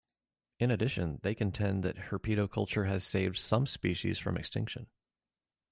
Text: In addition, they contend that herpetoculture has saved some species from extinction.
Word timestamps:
In 0.57 0.71
addition, 0.71 1.19
they 1.21 1.35
contend 1.35 1.83
that 1.83 1.95
herpetoculture 2.09 2.87
has 2.89 3.03
saved 3.03 3.37
some 3.37 3.67
species 3.67 4.17
from 4.17 4.35
extinction. 4.35 4.87